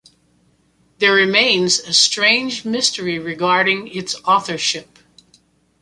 There 0.97 1.13
remains 1.13 1.77
a 1.81 1.93
strange 1.93 2.65
mystery 2.65 3.19
regarding 3.19 3.87
its 3.87 4.15
authorship. 4.25 4.97